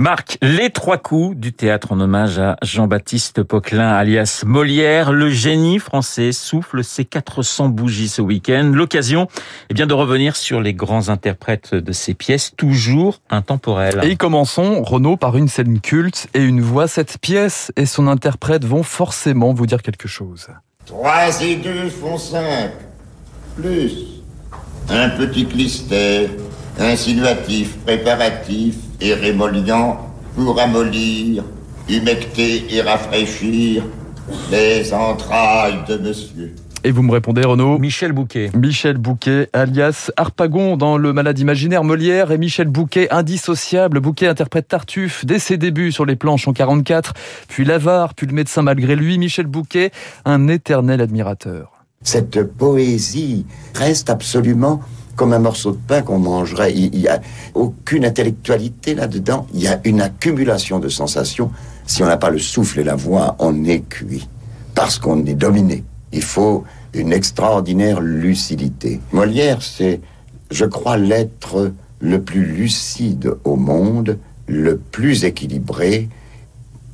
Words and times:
Marc, 0.00 0.38
les 0.40 0.70
trois 0.70 0.96
coups 0.96 1.36
du 1.36 1.52
théâtre 1.52 1.92
en 1.92 2.00
hommage 2.00 2.38
à 2.38 2.56
Jean-Baptiste 2.62 3.42
Poquelin, 3.42 3.90
alias 3.90 4.44
Molière, 4.46 5.12
le 5.12 5.28
génie 5.28 5.78
français 5.78 6.32
souffle 6.32 6.82
ses 6.82 7.04
400 7.04 7.68
bougies 7.68 8.08
ce 8.08 8.22
week-end. 8.22 8.72
L'occasion, 8.74 9.28
eh 9.68 9.74
bien, 9.74 9.86
de 9.86 9.92
revenir 9.92 10.36
sur 10.36 10.62
les 10.62 10.72
grands 10.72 11.10
interprètes 11.10 11.74
de 11.74 11.92
ces 11.92 12.14
pièces, 12.14 12.56
toujours 12.56 13.20
intemporelles. 13.28 14.00
Et 14.02 14.16
commençons, 14.16 14.82
Renaud, 14.82 15.18
par 15.18 15.36
une 15.36 15.48
scène 15.48 15.80
culte 15.80 16.28
et 16.32 16.42
une 16.42 16.62
voix. 16.62 16.88
Cette 16.88 17.18
pièce 17.18 17.70
et 17.76 17.84
son 17.84 18.08
interprète 18.08 18.64
vont 18.64 18.82
forcément 18.82 19.52
vous 19.52 19.66
dire 19.66 19.82
quelque 19.82 20.08
chose. 20.08 20.48
Trois 20.86 21.42
et 21.42 21.56
deux 21.56 21.90
font 21.90 22.16
cinq. 22.16 22.70
Plus. 23.54 24.22
Un 24.88 25.10
petit 25.10 25.44
clistère, 25.44 26.30
insinuatif, 26.80 27.76
préparatif, 27.84 28.76
et 29.00 29.14
rémoliant 29.14 29.98
pour 30.34 30.60
amollir, 30.60 31.44
humecter 31.88 32.64
et 32.74 32.82
rafraîchir 32.82 33.84
les 34.50 34.92
entrailles 34.92 35.84
de 35.88 35.96
monsieur. 35.96 36.54
Et 36.82 36.92
vous 36.92 37.02
me 37.02 37.12
répondez, 37.12 37.42
Renaud 37.42 37.78
Michel 37.78 38.12
Bouquet. 38.12 38.50
Michel 38.56 38.96
Bouquet, 38.96 39.50
alias 39.52 40.10
Harpagon 40.16 40.78
dans 40.78 40.96
Le 40.96 41.12
Malade 41.12 41.38
imaginaire 41.38 41.84
Molière 41.84 42.32
et 42.32 42.38
Michel 42.38 42.68
Bouquet, 42.68 43.08
indissociable. 43.10 44.00
Bouquet 44.00 44.28
interprète 44.28 44.68
Tartuffe 44.68 45.26
dès 45.26 45.38
ses 45.38 45.58
débuts 45.58 45.92
sur 45.92 46.06
les 46.06 46.16
planches 46.16 46.48
en 46.48 46.54
44, 46.54 47.12
puis 47.48 47.66
l'avare, 47.66 48.14
puis 48.14 48.26
le 48.26 48.32
médecin 48.32 48.62
malgré 48.62 48.96
lui. 48.96 49.18
Michel 49.18 49.46
Bouquet, 49.46 49.90
un 50.24 50.48
éternel 50.48 51.02
admirateur. 51.02 51.72
Cette 52.02 52.44
poésie 52.44 53.44
reste 53.74 54.08
absolument 54.08 54.80
comme 55.20 55.34
un 55.34 55.38
morceau 55.38 55.72
de 55.72 55.76
pain 55.76 56.00
qu'on 56.00 56.18
mangerait. 56.18 56.72
Il 56.72 56.92
n'y 56.92 57.06
a 57.06 57.20
aucune 57.52 58.06
intellectualité 58.06 58.94
là-dedans. 58.94 59.46
Il 59.52 59.60
y 59.60 59.68
a 59.68 59.78
une 59.84 60.00
accumulation 60.00 60.78
de 60.78 60.88
sensations. 60.88 61.50
Si 61.86 62.02
on 62.02 62.06
n'a 62.06 62.16
pas 62.16 62.30
le 62.30 62.38
souffle 62.38 62.80
et 62.80 62.84
la 62.84 62.94
voix, 62.94 63.36
on 63.38 63.66
est 63.66 63.86
cuit. 63.86 64.26
Parce 64.74 64.98
qu'on 64.98 65.26
est 65.26 65.34
dominé. 65.34 65.84
Il 66.14 66.22
faut 66.22 66.64
une 66.94 67.12
extraordinaire 67.12 68.00
lucidité. 68.00 68.98
Molière, 69.12 69.60
c'est, 69.60 70.00
je 70.50 70.64
crois, 70.64 70.96
l'être 70.96 71.70
le 72.00 72.22
plus 72.22 72.46
lucide 72.46 73.34
au 73.44 73.56
monde, 73.56 74.16
le 74.46 74.78
plus 74.78 75.26
équilibré, 75.26 76.08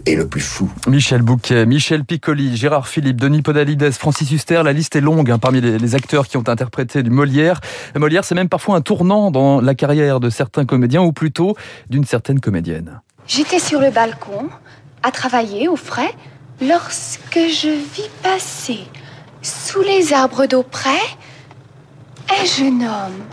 et 0.06 0.14
le 0.14 0.26
plus 0.26 0.40
fou. 0.40 0.70
Michel 0.86 1.22
Bouquet, 1.22 1.66
Michel 1.66 2.04
Piccoli, 2.04 2.56
Gérard 2.56 2.86
Philippe, 2.86 3.20
Denis 3.20 3.42
Podalides, 3.42 3.90
Francis 3.90 4.30
Huster, 4.30 4.62
la 4.64 4.72
liste 4.72 4.94
est 4.96 5.00
longue 5.00 5.30
hein, 5.30 5.38
parmi 5.38 5.60
les, 5.60 5.94
acteurs 5.94 6.28
qui 6.28 6.36
ont 6.36 6.48
interprété 6.48 7.02
du 7.02 7.10
Molière. 7.10 7.60
Molière, 7.96 8.24
c'est 8.24 8.36
même 8.36 8.48
parfois 8.48 8.76
un 8.76 8.80
tournant 8.80 9.30
dans 9.30 9.60
la 9.60 9.74
carrière 9.74 10.20
de 10.20 10.30
certains 10.30 10.64
comédiens, 10.64 11.02
ou 11.02 11.12
plutôt 11.12 11.56
d'une 11.90 12.04
certaine 12.04 12.40
comédienne. 12.40 13.00
J'étais 13.26 13.58
sur 13.58 13.80
le 13.80 13.90
balcon, 13.90 14.48
à 15.02 15.10
travailler 15.10 15.68
au 15.68 15.76
frais, 15.76 16.14
lorsque 16.60 17.38
je 17.38 17.68
vis 17.68 18.10
passer, 18.22 18.80
sous 19.42 19.82
les 19.82 20.12
arbres 20.12 20.46
d'eau 20.46 20.62
près, 20.62 21.02
un 22.40 22.44
jeune 22.44 22.82
homme, 22.82 23.24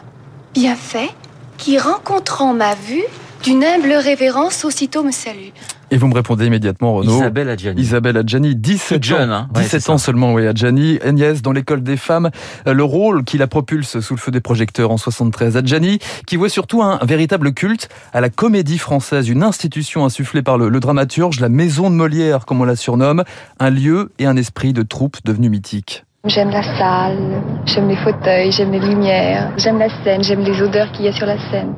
bien 0.53 0.75
fait, 0.75 1.09
qui 1.57 1.77
rencontrant 1.77 2.53
ma 2.53 2.73
vue, 2.73 3.03
d'une 3.43 3.63
humble 3.63 3.93
révérence 3.93 4.65
aussitôt 4.65 5.03
me 5.03 5.11
salue. 5.11 5.49
Et 5.91 5.97
vous 5.97 6.07
me 6.07 6.13
répondez 6.13 6.45
immédiatement, 6.45 6.95
Renaud. 6.95 7.17
Isabelle 7.17 7.49
Adjani. 7.49 7.81
Isabelle 7.81 8.17
Adjani, 8.17 8.55
17 8.55 9.03
jeune, 9.03 9.31
ans. 9.31 9.47
Hein 9.53 9.61
17 9.61 9.89
ans 9.89 9.97
seulement, 9.97 10.33
oui, 10.33 10.47
Adjani. 10.47 10.99
Agnès, 11.03 11.41
dans 11.41 11.51
l'école 11.51 11.83
des 11.83 11.97
femmes, 11.97 12.29
euh, 12.67 12.73
le 12.73 12.83
rôle 12.83 13.23
qui 13.23 13.37
la 13.37 13.47
propulse 13.47 13.99
sous 13.99 14.15
le 14.15 14.19
feu 14.19 14.31
des 14.31 14.41
projecteurs 14.41 14.91
en 14.91 14.97
73. 14.97 15.57
Adjani, 15.57 15.99
qui 16.25 16.35
voit 16.35 16.49
surtout 16.49 16.81
un 16.81 16.99
véritable 17.03 17.53
culte 17.53 17.89
à 18.13 18.21
la 18.21 18.29
comédie 18.29 18.77
française, 18.77 19.29
une 19.29 19.43
institution 19.43 20.05
insufflée 20.05 20.41
par 20.41 20.57
le, 20.57 20.69
le 20.69 20.79
dramaturge, 20.79 21.39
la 21.39 21.49
maison 21.49 21.89
de 21.89 21.95
Molière, 21.95 22.45
comme 22.45 22.61
on 22.61 22.65
la 22.65 22.75
surnomme, 22.75 23.23
un 23.59 23.69
lieu 23.69 24.11
et 24.19 24.25
un 24.25 24.35
esprit 24.35 24.73
de 24.73 24.83
troupe 24.83 25.17
devenu 25.25 25.49
mythique. 25.49 26.05
J'aime 26.25 26.51
la 26.51 26.63
salle, 26.63 27.17
j'aime 27.65 27.89
les 27.89 27.97
fauteuils, 27.97 28.49
j'aime 28.49 28.71
les 28.71 28.79
lumières, 28.79 29.51
j'aime 29.57 29.77
la 29.77 29.89
scène, 29.89 30.23
j'aime 30.23 30.39
les 30.39 30.61
odeurs 30.61 30.89
qu'il 30.93 31.03
y 31.03 31.09
a 31.09 31.11
sur 31.11 31.25
la 31.25 31.37
scène. 31.37 31.73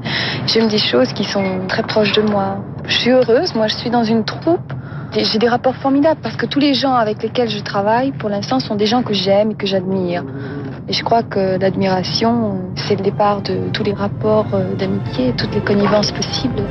J'aime 0.45 0.67
des 0.67 0.77
choses 0.77 1.11
qui 1.13 1.23
sont 1.23 1.61
très 1.67 1.81
proches 1.81 2.11
de 2.11 2.21
moi. 2.21 2.57
Je 2.85 2.95
suis 2.95 3.09
heureuse, 3.09 3.55
moi 3.55 3.65
je 3.65 3.73
suis 3.73 3.89
dans 3.89 4.03
une 4.03 4.23
troupe. 4.23 4.71
J'ai 5.13 5.39
des 5.39 5.49
rapports 5.49 5.75
formidables 5.77 6.19
parce 6.21 6.35
que 6.35 6.45
tous 6.45 6.59
les 6.59 6.75
gens 6.75 6.93
avec 6.93 7.23
lesquels 7.23 7.49
je 7.49 7.59
travaille, 7.61 8.11
pour 8.11 8.29
l'instant, 8.29 8.59
sont 8.59 8.75
des 8.75 8.85
gens 8.85 9.01
que 9.01 9.15
j'aime 9.15 9.49
et 9.49 9.55
que 9.55 9.65
j'admire. 9.65 10.23
Et 10.87 10.93
je 10.93 11.03
crois 11.03 11.23
que 11.23 11.57
l'admiration, 11.59 12.59
c'est 12.75 12.97
le 12.97 13.03
départ 13.03 13.41
de 13.41 13.71
tous 13.73 13.81
les 13.81 13.93
rapports 13.93 14.53
euh, 14.53 14.75
d'amitié, 14.75 15.33
toutes 15.35 15.55
les 15.55 15.61
connivences 15.61 16.11
possibles. 16.11 16.61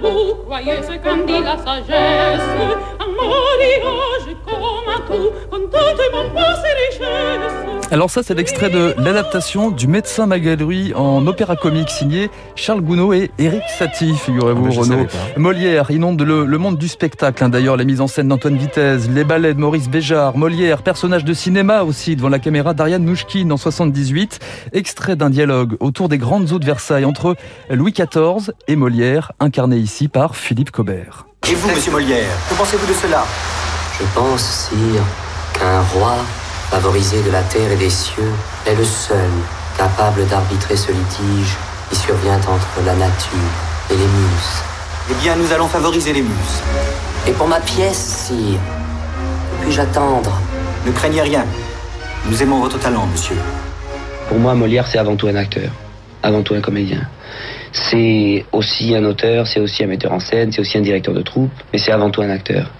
Croyez 0.00 0.82
ce 0.82 0.92
qu'en 1.02 1.16
dit 1.26 1.40
la 1.40 1.56
sagesse, 1.56 2.40
un 3.00 3.06
mariage 3.06 4.21
Alors 7.90 8.08
ça, 8.08 8.22
c'est 8.22 8.34
l'extrait 8.34 8.70
de 8.70 8.94
l'adaptation 8.96 9.70
du 9.70 9.86
Médecin 9.86 10.24
Magalui 10.26 10.94
en 10.94 11.26
opéra 11.26 11.56
comique 11.56 11.90
signé 11.90 12.30
Charles 12.56 12.80
Gounod 12.80 13.12
et 13.14 13.30
Éric 13.38 13.62
Satie, 13.78 14.14
figurez-vous, 14.14 14.68
Ah, 14.72 14.80
Renaud. 14.80 15.06
Molière 15.36 15.90
inonde 15.90 16.22
le, 16.22 16.46
le 16.46 16.58
monde 16.58 16.78
du 16.78 16.88
spectacle. 16.88 17.44
hein. 17.44 17.50
D'ailleurs, 17.50 17.76
la 17.76 17.84
mise 17.84 18.00
en 18.00 18.06
scène 18.06 18.28
d'Antoine 18.28 18.56
Vitesse, 18.56 19.08
les 19.10 19.24
ballets 19.24 19.52
de 19.52 19.60
Maurice 19.60 19.90
Béjart, 19.90 20.38
Molière, 20.38 20.82
personnage 20.82 21.24
de 21.24 21.34
cinéma 21.34 21.82
aussi 21.82 22.16
devant 22.16 22.30
la 22.30 22.38
caméra 22.38 22.72
d'Ariane 22.72 23.04
Mouchkine 23.04 23.52
en 23.52 23.58
78. 23.58 24.38
Extrait 24.72 25.14
d'un 25.16 25.28
dialogue 25.28 25.76
autour 25.80 26.08
des 26.08 26.16
grandes 26.18 26.50
eaux 26.52 26.58
de 26.58 26.64
Versailles 26.64 27.04
entre 27.04 27.36
Louis 27.68 27.92
XIV 27.92 28.52
et 28.68 28.76
Molière, 28.76 29.32
incarné 29.38 29.76
ici 29.76 30.08
par 30.08 30.34
Philippe 30.34 30.70
Cobert. 30.70 31.26
Et 31.50 31.54
vous, 31.54 31.68
monsieur 31.68 31.92
Molière, 31.92 32.30
que 32.48 32.54
pensez-vous 32.54 32.86
de 32.86 32.94
cela? 32.94 33.24
Je 33.98 34.04
pense, 34.14 34.42
sire, 34.42 35.02
qu'un 35.52 35.80
roi, 35.92 36.14
favorisé 36.70 37.22
de 37.22 37.30
la 37.30 37.42
terre 37.42 37.70
et 37.70 37.76
des 37.76 37.90
cieux, 37.90 38.32
est 38.66 38.74
le 38.74 38.84
seul 38.84 39.30
capable 39.76 40.26
d'arbitrer 40.26 40.76
ce 40.76 40.90
litige 40.90 41.56
qui 41.90 41.96
survient 41.96 42.36
entre 42.36 42.84
la 42.84 42.94
nature 42.94 43.52
et 43.90 43.94
les 43.94 43.98
muses. 43.98 44.62
Eh 45.10 45.14
bien, 45.22 45.36
nous 45.36 45.52
allons 45.52 45.68
favoriser 45.68 46.12
les 46.12 46.22
muses. 46.22 46.62
Et 47.26 47.32
pour 47.32 47.48
ma 47.48 47.60
pièce, 47.60 48.26
sire, 48.26 48.58
que 49.50 49.64
puis-je 49.64 49.80
attendre? 49.80 50.32
Ne 50.86 50.92
craignez 50.92 51.22
rien. 51.22 51.44
Nous 52.26 52.42
aimons 52.42 52.60
votre 52.60 52.78
talent, 52.78 53.06
monsieur. 53.06 53.36
Pour 54.28 54.38
moi, 54.38 54.54
Molière, 54.54 54.86
c'est 54.86 54.98
avant 54.98 55.16
tout 55.16 55.28
un 55.28 55.36
acteur, 55.36 55.70
avant 56.22 56.42
tout 56.42 56.54
un 56.54 56.60
comédien. 56.60 57.02
C'est 57.72 58.44
aussi 58.52 58.94
un 58.94 59.04
auteur, 59.04 59.46
c'est 59.46 59.60
aussi 59.60 59.84
un 59.84 59.86
metteur 59.86 60.12
en 60.12 60.20
scène, 60.20 60.52
c'est 60.52 60.60
aussi 60.60 60.78
un 60.78 60.82
directeur 60.82 61.14
de 61.14 61.22
troupe, 61.22 61.50
mais 61.72 61.78
c'est 61.78 61.92
avant 61.92 62.10
tout 62.10 62.22
un 62.22 62.30
acteur. 62.30 62.70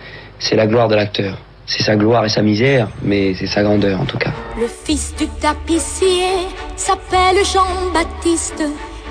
C'est 0.42 0.56
la 0.56 0.66
gloire 0.66 0.88
de 0.88 0.96
l'acteur. 0.96 1.38
C'est 1.66 1.84
sa 1.84 1.94
gloire 1.94 2.24
et 2.24 2.28
sa 2.28 2.42
misère, 2.42 2.88
mais 3.02 3.32
c'est 3.34 3.46
sa 3.46 3.62
grandeur 3.62 4.00
en 4.00 4.04
tout 4.04 4.18
cas. 4.18 4.32
Le 4.58 4.66
fils 4.66 5.14
du 5.16 5.28
tapissier 5.28 6.48
s'appelle 6.74 7.38
Jean-Baptiste 7.44 8.64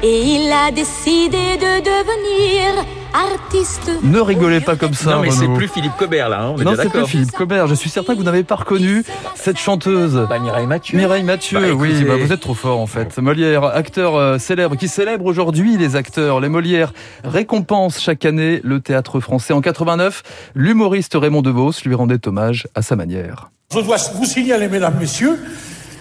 et 0.04 0.22
il 0.36 0.52
a 0.52 0.72
décidé 0.72 1.56
de 1.58 1.80
devenir 1.80 2.86
artiste. 3.14 3.92
Ne 4.04 4.20
rigolez 4.20 4.62
pas 4.62 4.76
comme 4.76 4.94
ça, 4.94 5.16
Non, 5.16 5.22
mais 5.22 5.32
c'est 5.32 5.48
plus 5.48 5.68
Philippe 5.68 5.96
Cobert, 5.98 6.30
là, 6.30 6.42
hein, 6.42 6.56
on 6.58 6.62
Non, 6.62 6.74
c'est 6.76 6.90
plus. 6.90 7.06
Philippe 7.06 7.32
Cobert. 7.32 7.68
Je 7.68 7.76
suis 7.76 7.90
certain 7.90 8.14
que 8.14 8.18
vous 8.18 8.24
n'avez 8.24 8.44
pas 8.44 8.56
reconnu 8.56 9.04
cette 9.36 9.58
chanteuse. 9.58 10.26
Bah, 10.30 10.40
Mireille 10.40 10.68
Mathieu. 10.68 10.98
Mireille 10.98 11.24
Mathieu, 11.24 11.60
Bah, 11.60 11.68
oui, 11.74 12.04
bah, 12.04 12.16
vous 12.18 12.32
êtes 12.32 12.40
trop 12.40 12.54
fort 12.54 12.80
en 12.80 12.88
fait. 12.88 13.18
Molière, 13.18 13.66
acteur 13.66 14.16
euh, 14.16 14.38
célèbre, 14.38 14.76
qui 14.76 14.88
célèbre 14.88 15.26
aujourd'hui 15.26 15.78
les 15.78 15.96
acteurs. 15.96 16.40
Les 16.40 16.50
Molières 16.50 16.94
récompensent 17.24 18.00
chaque 18.02 18.26
année 18.26 18.62
le 18.64 18.80
théâtre 18.80 19.20
français. 19.20 19.54
En 19.54 19.62
89, 19.62 20.24
l'humoriste 20.56 21.16
Raymond 21.16 21.42
DeVos 21.42 21.72
lui 21.86 21.96
rendait 21.96 22.28
hommage 22.28 22.68
à 22.76 22.82
sa 22.82 22.96
manière. 22.96 23.50
Je 23.74 23.80
dois 23.80 23.98
vous 24.16 24.26
signaler, 24.26 24.68
mesdames, 24.68 24.96
messieurs, 25.00 25.40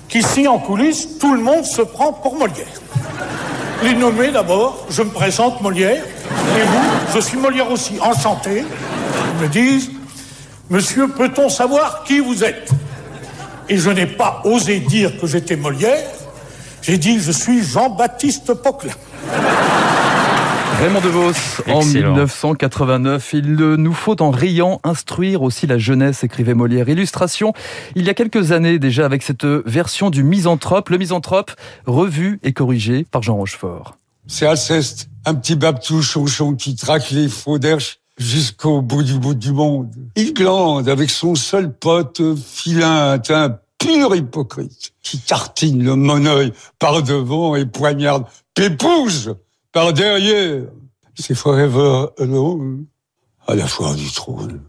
qu'ici 0.09 0.49
en 0.49 0.59
coulisses, 0.59 1.19
tout 1.19 1.35
le 1.35 1.41
monde 1.41 1.65
se 1.65 1.83
prend 1.83 2.13
pour 2.13 2.37
Molière. 2.37 2.67
Les 3.83 3.95
nommés 3.95 4.31
d'abord, 4.31 4.87
je 4.91 5.03
me 5.03 5.11
présente 5.11 5.61
Molière, 5.63 6.03
et 6.59 6.65
vous, 6.65 7.15
je 7.15 7.21
suis 7.21 7.39
Molière 7.39 7.71
aussi, 7.71 7.99
enchanté. 8.01 8.65
Ils 9.35 9.43
me 9.43 9.49
disent, 9.49 9.91
monsieur, 10.69 11.09
peut-on 11.09 11.49
savoir 11.49 12.05
qui 12.05 12.21
vous 12.21 12.45
êtes? 12.45 12.71
Et 13.69 13.77
je 13.77 13.91
n'ai 13.91 14.07
pas 14.07 14.43
osé 14.45 14.81
dire 14.81 15.21
que 15.21 15.27
j'étais 15.27 15.57
Molière, 15.57 16.09
j'ai 16.83 16.99
dit, 16.99 17.21
je 17.21 17.31
suis 17.31 17.65
Jean-Baptiste 17.65 18.55
Poquelin. 18.55 18.95
Raymond 20.81 21.01
DeVos, 21.01 21.33
en 21.69 21.81
Excellent. 21.81 22.13
1989, 22.13 23.35
il 23.35 23.55
nous 23.55 23.93
faut 23.93 24.21
en 24.23 24.31
riant 24.31 24.81
instruire 24.83 25.43
aussi 25.43 25.67
la 25.67 25.77
jeunesse, 25.77 26.25
écrivait 26.25 26.55
Molière. 26.55 26.89
Illustration, 26.89 27.53
il 27.97 28.07
y 28.07 28.09
a 28.09 28.15
quelques 28.15 28.53
années 28.53 28.79
déjà 28.79 29.05
avec 29.05 29.23
cette 29.23 29.45
version 29.45 30.09
du 30.09 30.25
Misanthrope, 30.25 30.89
le 30.89 30.97
Misanthrope, 30.97 31.53
revu 31.87 32.41
et 32.43 32.55
corrigé 32.55 33.07
par 33.11 33.23
Jean 33.23 33.37
Rochefort. 33.37 33.99
C'est 34.33 34.47
Alceste, 34.47 35.09
un 35.25 35.35
petit 35.35 35.57
babtou 35.57 36.03
chonchon 36.03 36.55
qui 36.55 36.77
traque 36.77 37.11
les 37.11 37.29
faux 37.29 37.59
jusqu'au 38.17 38.81
bout 38.81 39.03
du 39.03 39.19
bout 39.19 39.35
du 39.35 39.51
monde. 39.51 39.93
Il 40.15 40.35
glande 40.35 40.89
avec 40.89 41.11
son 41.11 41.35
seul 41.35 41.75
pote 41.75 42.23
filin, 42.37 43.21
un 43.29 43.59
pur 43.77 44.15
hypocrite, 44.15 44.93
qui 45.03 45.19
tartine 45.19 45.83
le 45.83 45.97
moneuil 45.97 46.53
par 46.79 47.03
devant 47.03 47.57
et 47.57 47.67
poignarde 47.67 48.25
Pépouze 48.55 49.35
par 49.73 49.93
derrière. 49.93 50.63
C'est 51.17 51.35
forever 51.35 52.07
alone 52.17 52.85
à 53.49 53.57
la 53.57 53.67
foire 53.67 53.97
du 53.97 54.13
trône. 54.13 54.61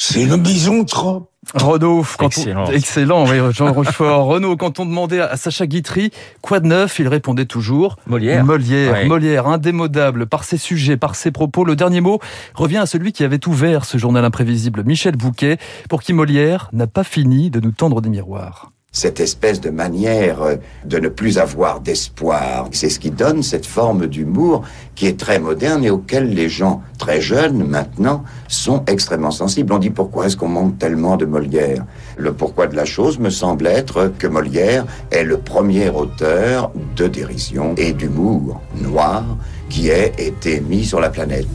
C'est 0.00 0.24
le 0.24 0.36
misanthrope. 0.36 1.28
Renaud, 1.54 2.04
quand 2.18 2.26
Excellent. 2.26 2.66
On... 2.68 2.70
excellent, 2.72 3.26
oui, 3.26 3.38
Jean 3.52 3.72
Rochefort. 3.72 4.26
Renaud, 4.26 4.56
quand 4.56 4.80
on 4.80 4.86
demandait 4.86 5.20
à 5.20 5.36
Sacha 5.36 5.66
Guitry 5.66 6.10
quoi 6.40 6.60
de 6.60 6.66
neuf, 6.66 6.98
il 6.98 7.08
répondait 7.08 7.46
toujours 7.46 7.96
Molière. 8.06 8.44
Molière, 8.44 8.92
Ouais. 8.92 9.06
Molière, 9.06 9.46
indémodable 9.48 10.26
par 10.26 10.44
ses 10.44 10.56
sujets, 10.58 10.96
par 10.96 11.14
ses 11.14 11.30
propos. 11.30 11.64
Le 11.64 11.74
dernier 11.74 12.00
mot 12.00 12.20
revient 12.54 12.76
à 12.76 12.86
celui 12.86 13.12
qui 13.12 13.24
avait 13.24 13.46
ouvert 13.48 13.84
ce 13.84 13.98
journal 13.98 14.24
imprévisible, 14.24 14.84
Michel 14.84 15.16
Bouquet, 15.16 15.58
pour 15.88 16.02
qui 16.02 16.12
Molière 16.12 16.68
n'a 16.72 16.86
pas 16.86 17.04
fini 17.04 17.50
de 17.50 17.58
nous 17.60 17.72
tendre 17.72 18.00
des 18.00 18.10
miroirs. 18.10 18.70
Cette 18.90 19.20
espèce 19.20 19.60
de 19.60 19.70
manière 19.70 20.42
euh, 20.42 20.56
de 20.84 20.98
ne 20.98 21.08
plus 21.08 21.38
avoir 21.38 21.80
d'espoir. 21.80 22.68
C'est 22.72 22.88
ce 22.88 22.98
qui 22.98 23.10
donne 23.10 23.42
cette 23.42 23.66
forme 23.66 24.06
d'humour 24.06 24.62
qui 24.94 25.06
est 25.06 25.18
très 25.18 25.38
moderne 25.38 25.84
et 25.84 25.90
auquel 25.90 26.30
les 26.30 26.48
gens 26.48 26.82
très 26.98 27.20
jeunes 27.20 27.64
maintenant 27.64 28.24
sont 28.48 28.82
extrêmement 28.86 29.30
sensibles. 29.30 29.72
On 29.72 29.78
dit 29.78 29.90
pourquoi 29.90 30.26
est-ce 30.26 30.36
qu'on 30.36 30.48
manque 30.48 30.78
tellement 30.78 31.16
de 31.16 31.26
Molière? 31.26 31.84
Le 32.16 32.32
pourquoi 32.32 32.66
de 32.66 32.76
la 32.76 32.86
chose 32.86 33.18
me 33.18 33.30
semble 33.30 33.66
être 33.66 34.12
que 34.18 34.26
Molière 34.26 34.86
est 35.10 35.24
le 35.24 35.38
premier 35.38 35.90
auteur 35.90 36.72
de 36.96 37.06
dérision 37.06 37.74
et 37.76 37.92
d'humour 37.92 38.60
noir 38.74 39.24
qui 39.68 39.88
ait 39.88 40.12
été 40.18 40.60
mis 40.60 40.84
sur 40.84 40.98
la 40.98 41.10
planète. 41.10 41.46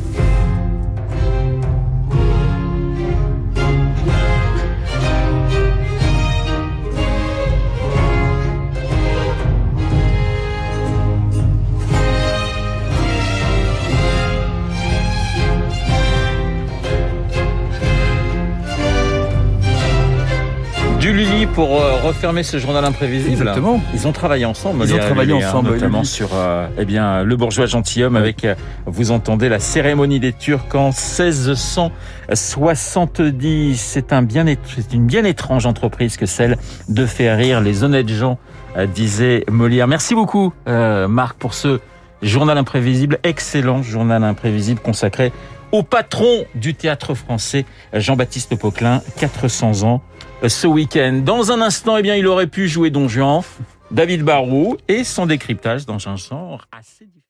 Du 21.03 21.11
Lully 21.11 21.45
pour 21.47 21.81
euh, 21.81 21.99
refermer 22.01 22.43
ce 22.43 22.59
journal 22.59 22.85
imprévisible. 22.85 23.33
Exactement. 23.33 23.81
Ils 23.93 24.07
ont 24.07 24.13
travaillé 24.13 24.45
ensemble, 24.45 24.85
Ils 24.85 24.93
ont 24.93 24.99
travaillé 24.99 25.33
Lully, 25.33 25.43
hein, 25.43 25.49
ensemble, 25.49 25.71
notamment 25.71 25.97
Lully. 25.97 26.07
sur 26.07 26.29
euh, 26.33 26.69
eh 26.77 26.85
bien 26.85 27.23
le 27.23 27.35
bourgeois 27.35 27.65
gentilhomme 27.65 28.15
avec 28.15 28.45
euh, 28.45 28.55
vous 28.85 29.11
entendez 29.11 29.49
la 29.49 29.59
cérémonie 29.59 30.21
des 30.21 30.31
Turcs 30.31 30.73
en 30.73 30.91
1670. 30.91 33.77
C'est 33.77 34.13
un 34.13 34.21
bien 34.21 34.45
une 34.93 35.05
bien 35.05 35.25
étrange 35.25 35.65
entreprise 35.65 36.15
que 36.15 36.25
celle 36.25 36.57
de 36.87 37.05
faire 37.05 37.37
rire 37.37 37.59
les 37.59 37.83
honnêtes 37.83 38.07
gens, 38.07 38.37
disait 38.95 39.43
Molière. 39.51 39.89
Merci 39.89 40.15
beaucoup 40.15 40.53
Marc 40.65 41.35
pour 41.37 41.53
ce 41.53 41.81
journal 42.21 42.57
imprévisible, 42.57 43.19
excellent 43.23 43.83
journal 43.83 44.23
imprévisible 44.23 44.79
consacré 44.79 45.33
au 45.73 45.81
patron 45.81 46.45
du 46.53 46.75
théâtre 46.75 47.15
français, 47.15 47.65
Jean-Baptiste 47.91 48.55
Poquelin, 48.55 49.01
400 49.17 49.83
ans 49.83 50.01
euh, 50.43 50.47
ce 50.47 50.67
week-end. 50.67 51.21
Dans 51.25 51.51
un 51.51 51.61
instant, 51.61 51.97
eh 51.97 52.03
bien, 52.03 52.15
il 52.15 52.27
aurait 52.27 52.47
pu 52.47 52.69
jouer 52.69 52.91
Don 52.91 53.09
Juan, 53.09 53.41
David 53.89 54.21
Barrault 54.21 54.77
et 54.87 55.03
son 55.03 55.25
décryptage 55.25 55.85
dans 55.87 56.07
un 56.07 56.15
genre 56.15 56.67
assez 56.71 57.05
différent. 57.05 57.23